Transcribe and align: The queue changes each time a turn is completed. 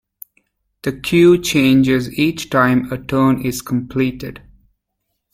The 0.81 0.93
queue 0.93 1.37
changes 1.39 2.11
each 2.17 2.49
time 2.49 2.91
a 2.91 2.97
turn 2.97 3.45
is 3.45 3.61
completed. 3.61 4.41